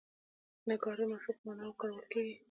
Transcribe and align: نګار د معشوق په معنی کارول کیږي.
نګار 0.69 0.97
د 1.01 1.03
معشوق 1.11 1.37
په 1.39 1.45
معنی 1.47 1.71
کارول 1.79 2.05
کیږي. 2.11 2.33